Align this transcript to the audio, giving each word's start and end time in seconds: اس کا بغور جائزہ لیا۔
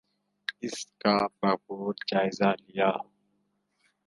اس 0.61 0.77
کا 1.01 1.15
بغور 1.39 1.93
جائزہ 2.07 2.49
لیا۔ 2.59 2.89